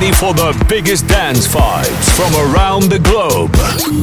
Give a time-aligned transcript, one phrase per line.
[0.00, 3.50] ready for the biggest dance vibes from around the globe.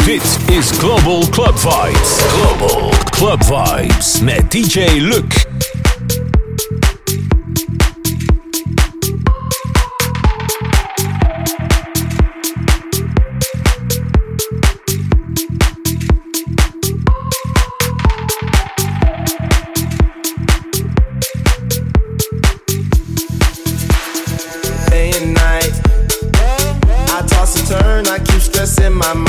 [0.02, 2.20] This is Global Club Vibes.
[2.36, 5.65] Global Club Vibes met DJ Luc.
[28.86, 29.25] in my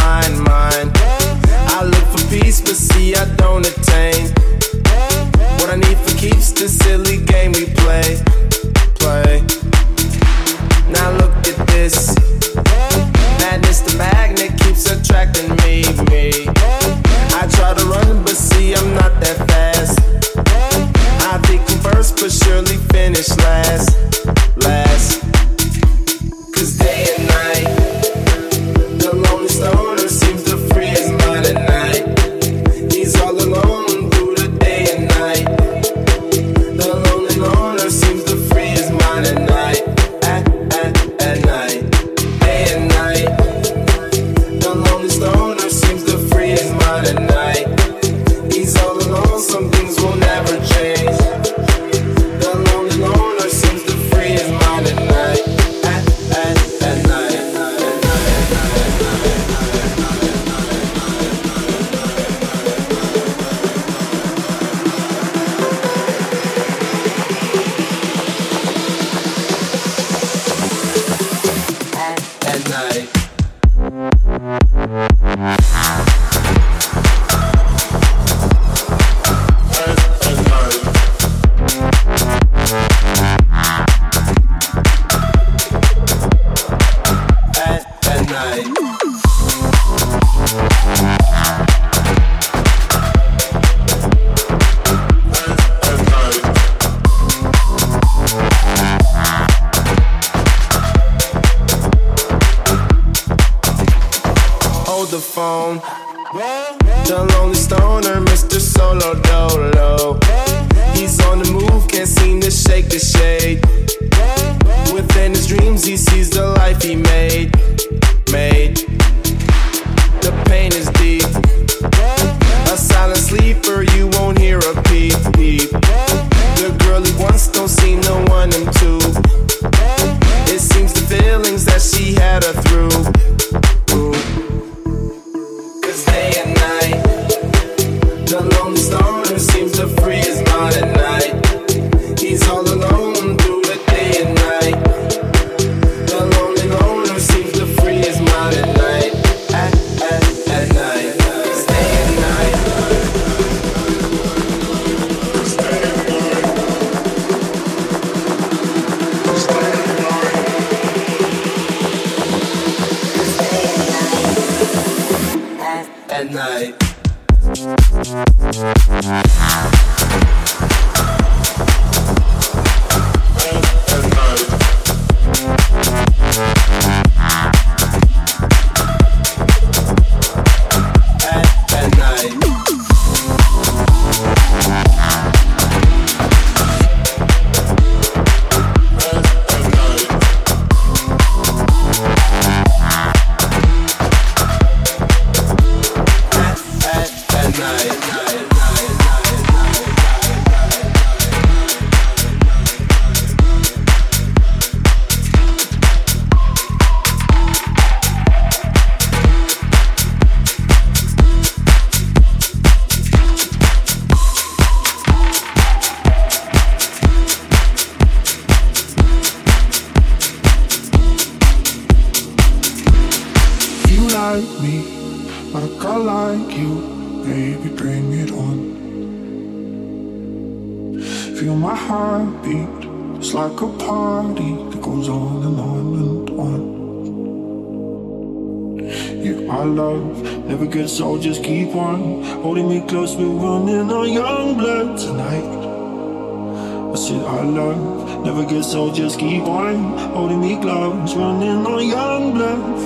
[248.76, 252.85] So just keep on holding me close, running on young blood.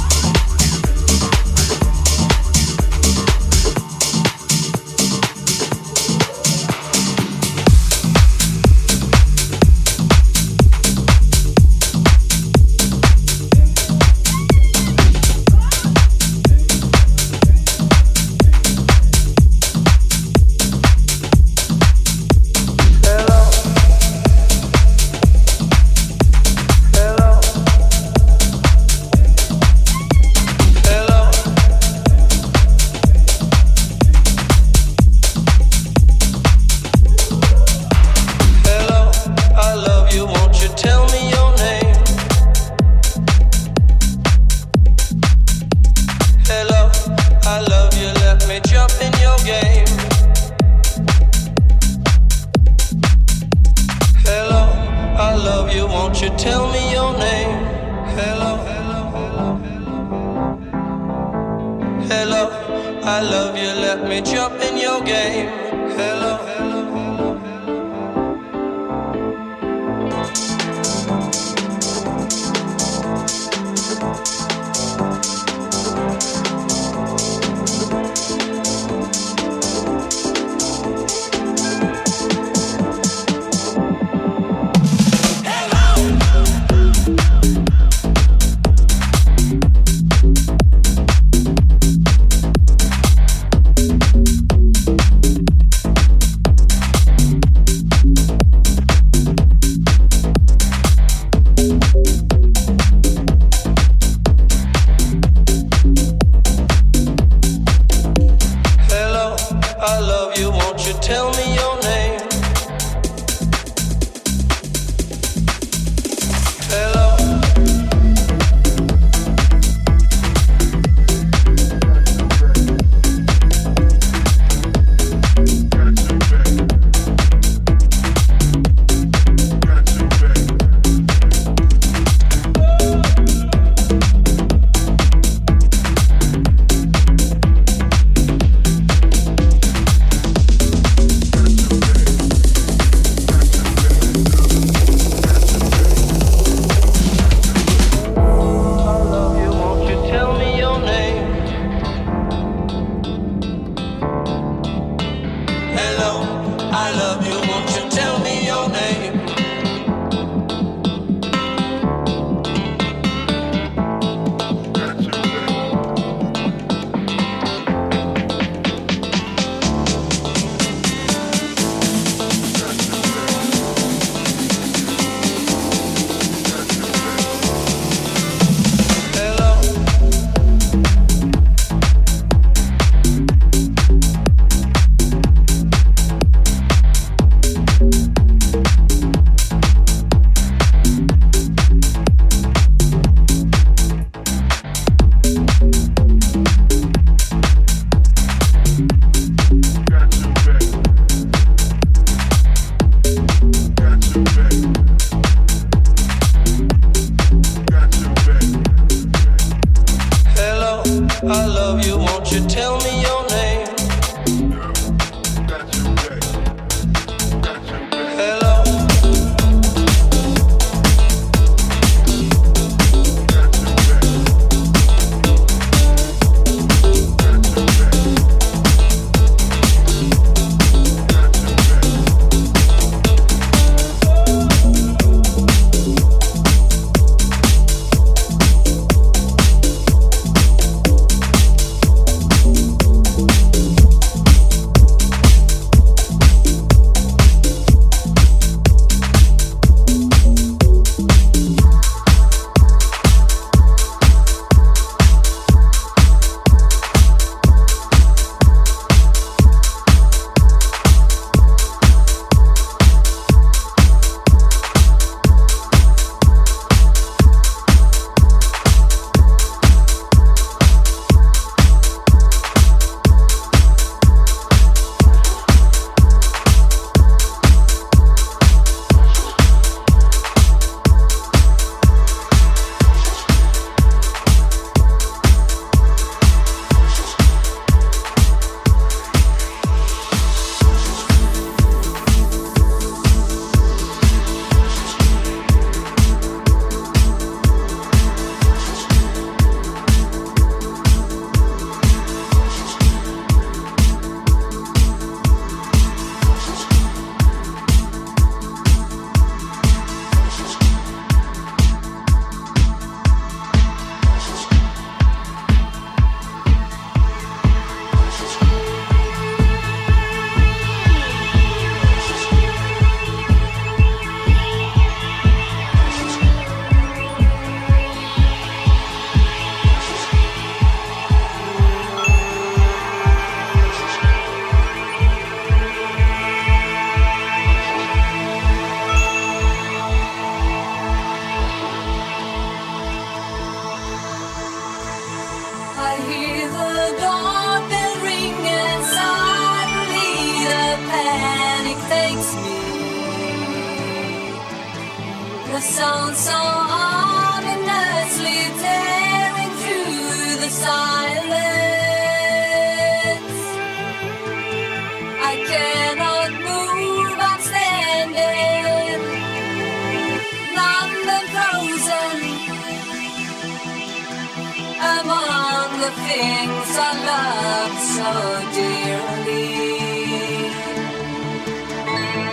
[376.07, 378.11] things I love so
[378.57, 379.47] dearly.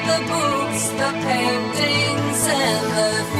[0.09, 3.38] The books, the paintings, and the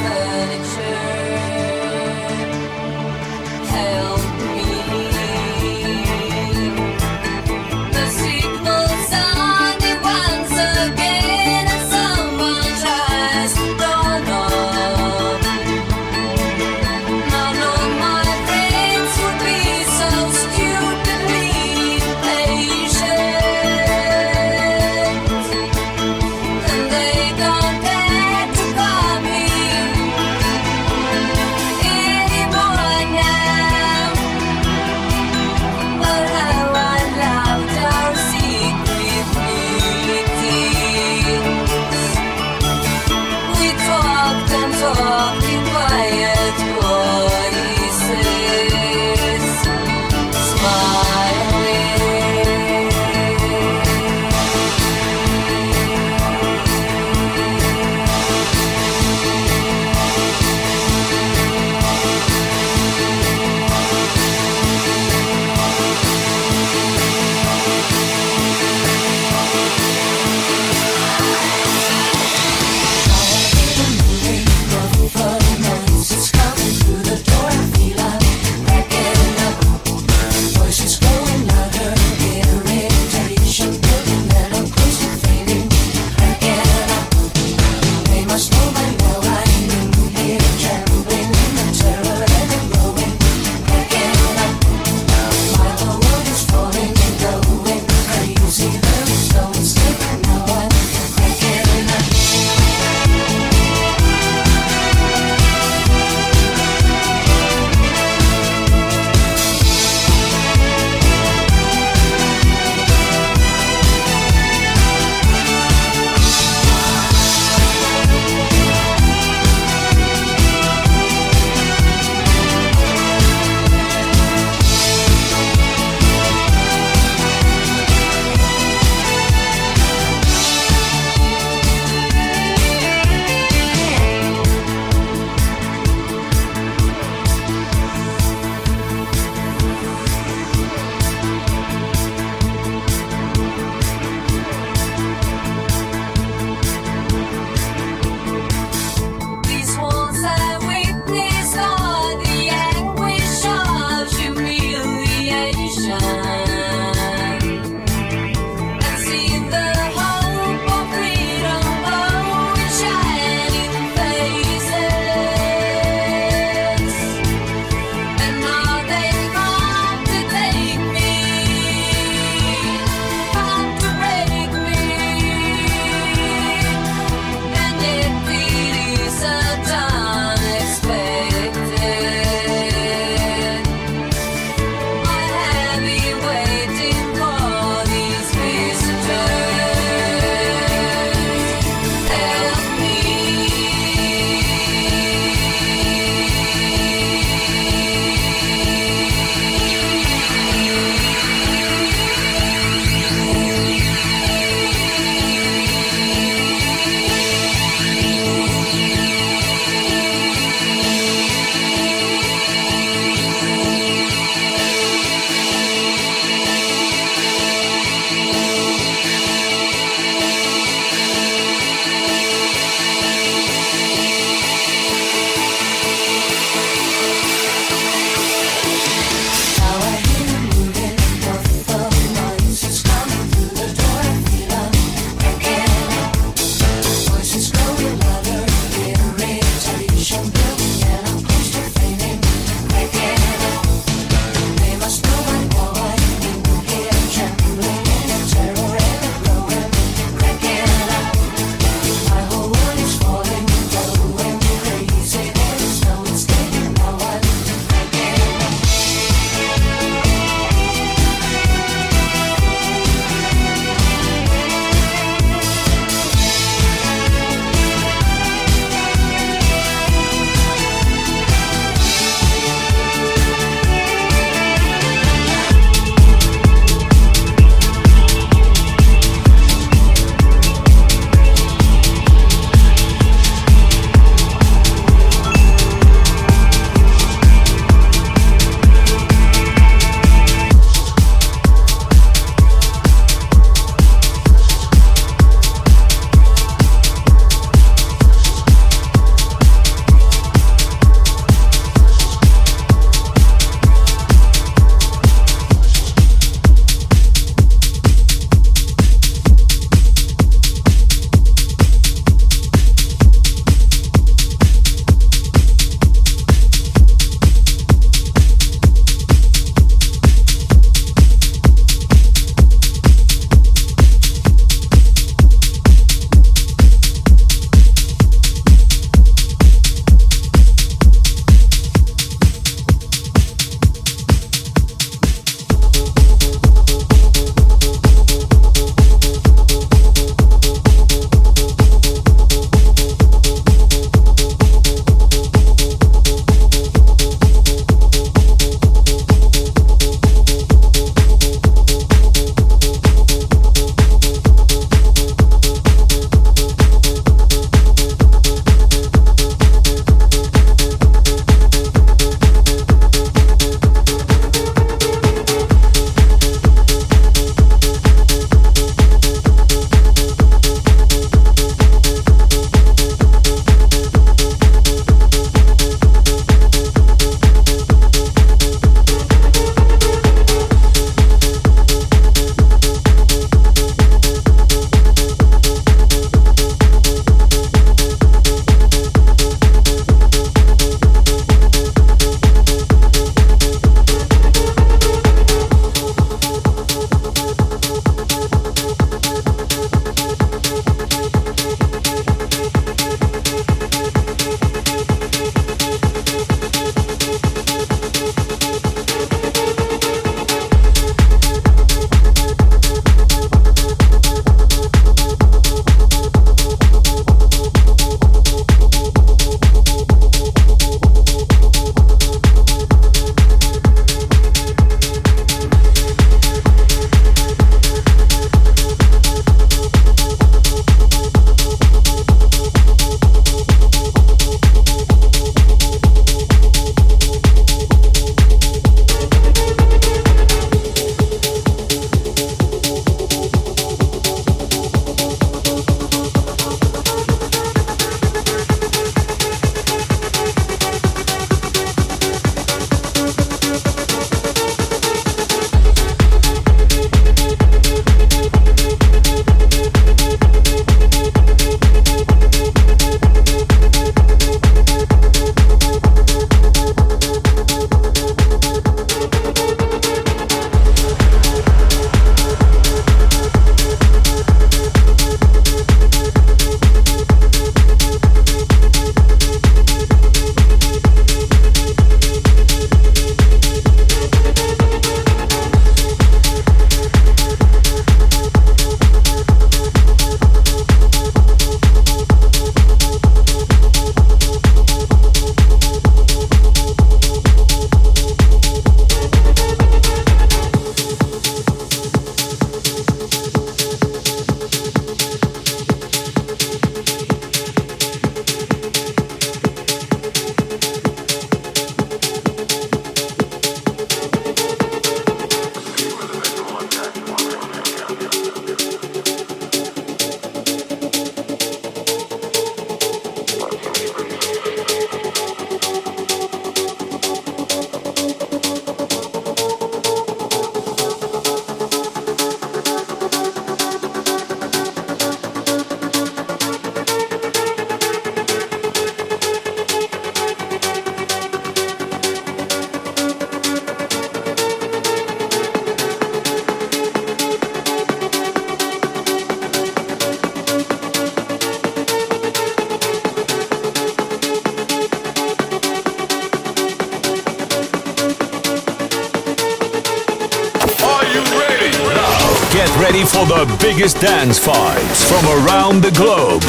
[563.93, 566.41] dance vibes from around the globe.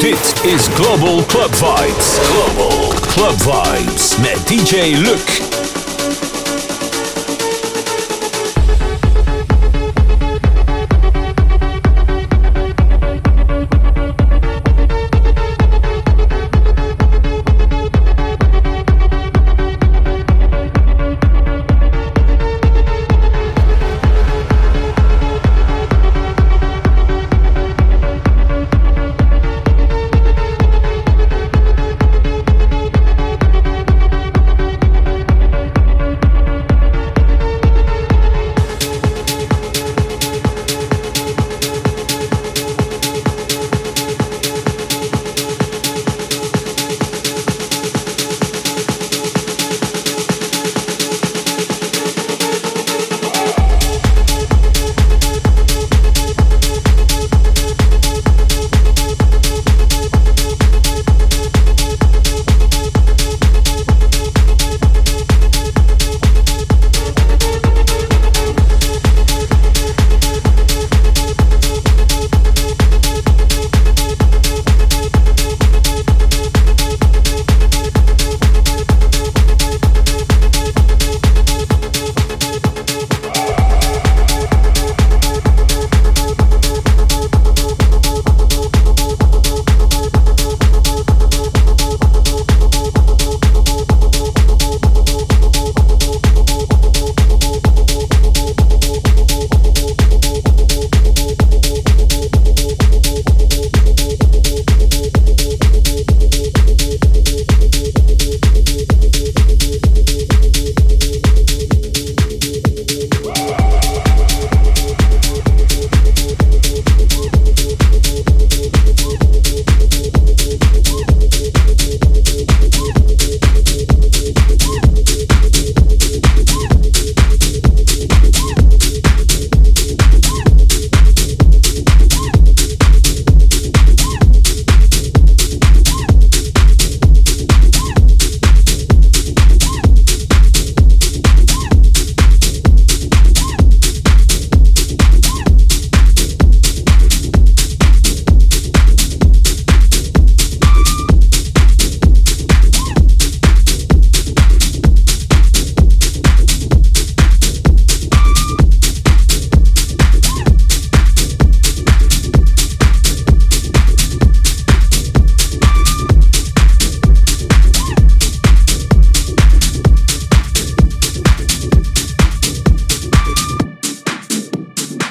[0.00, 2.18] This is Global Club Vibes.
[2.32, 5.49] Global Club Vibes met DJ Luke.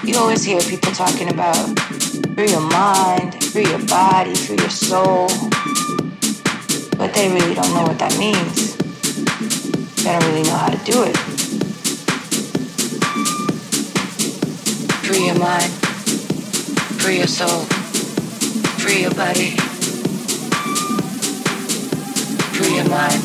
[0.09, 1.55] You always hear people talking about
[2.33, 5.27] free your mind, free your body, free your soul,
[6.97, 8.75] but they really don't know what that means.
[9.97, 11.15] They don't really know how to do it.
[15.05, 15.71] Free your mind,
[16.99, 17.65] free your soul,
[18.79, 19.57] free your body,
[22.57, 23.21] free your mind,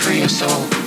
[0.00, 0.79] free your soul.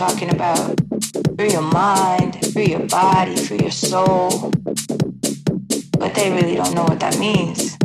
[0.00, 0.80] Talking about
[1.36, 4.50] free your mind, free your body, free your soul.
[5.98, 7.76] But they really don't know what that means.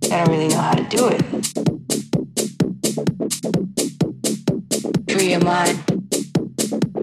[0.00, 1.22] They don't really know how to do it.
[5.12, 5.78] Free your mind,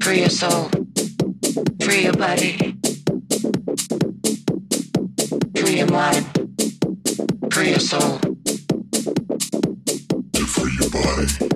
[0.02, 0.72] free your soul,
[1.84, 2.76] free your body.
[5.58, 6.26] Free your mind,
[7.54, 8.18] free your soul.
[10.47, 11.51] Free your body.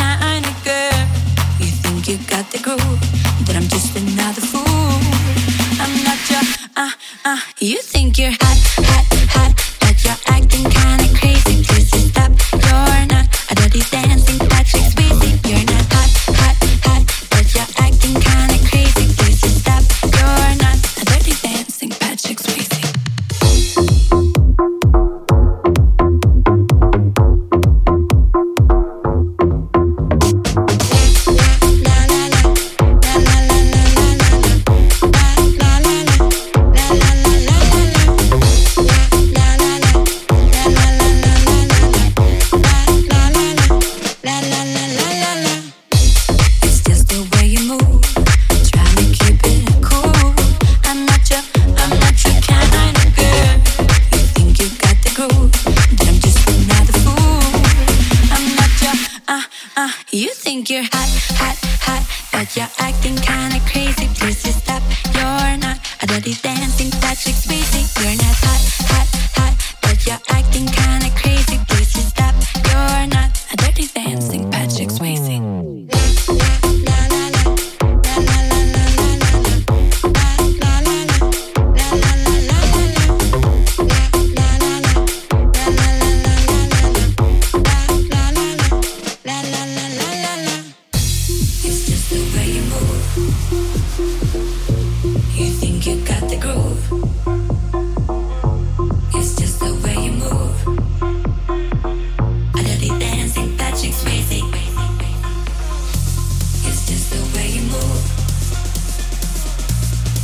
[0.00, 1.00] kind of girl.
[1.60, 3.29] You think you got the groove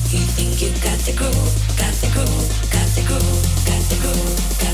[0.09, 4.66] You think you got the groove, got the groove, got the groove, got the groove.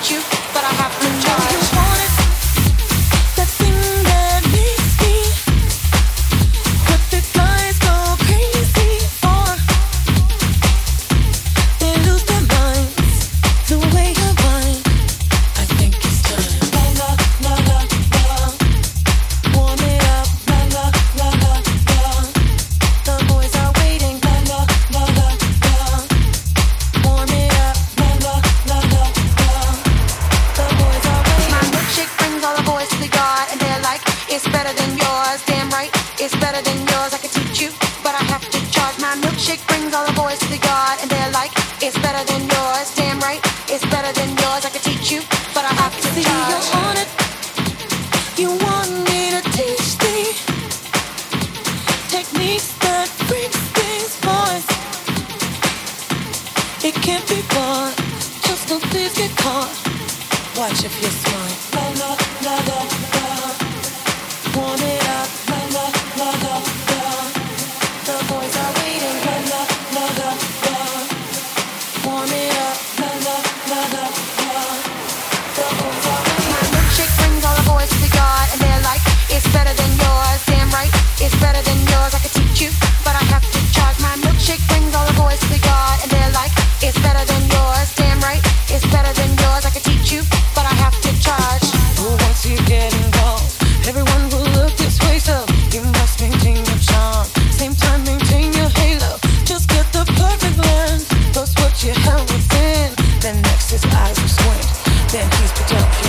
[0.00, 0.37] It's
[105.30, 106.07] better protect yours.